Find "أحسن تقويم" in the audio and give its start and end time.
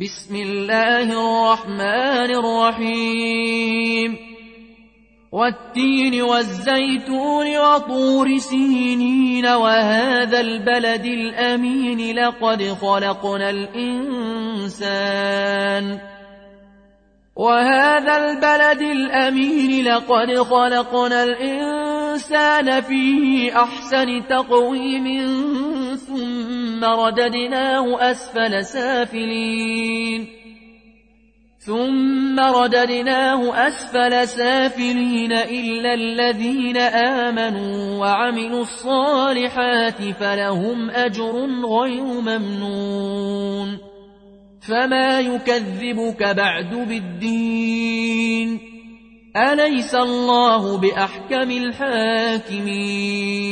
23.56-25.06